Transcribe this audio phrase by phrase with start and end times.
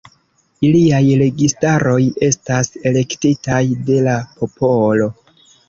[0.69, 1.99] Iliaj registaroj
[2.29, 3.61] estas elektitaj
[3.91, 5.15] de la popolo.